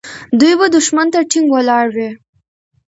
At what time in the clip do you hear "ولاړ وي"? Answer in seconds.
1.51-2.09